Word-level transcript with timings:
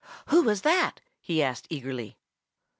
"Who 0.29 0.41
was 0.41 0.63
that?" 0.63 0.99
he 1.19 1.43
asked 1.43 1.67
eagerly. 1.69 2.17